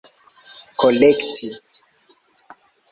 kolekti 0.79 1.49